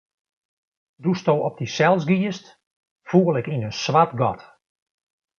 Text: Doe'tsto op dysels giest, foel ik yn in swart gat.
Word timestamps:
Doe'tsto 1.03 1.33
op 1.47 1.55
dysels 1.59 2.05
giest, 2.09 2.45
foel 3.09 3.35
ik 3.39 3.47
yn 3.53 3.65
in 3.69 3.75
swart 3.81 4.11
gat. 4.19 4.41